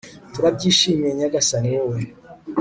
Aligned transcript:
turabyishimiye 0.33 1.11
nyagasani, 1.19 1.69
wowe 1.77 2.01